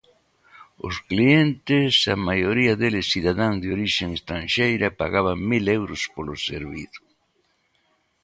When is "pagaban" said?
5.01-5.37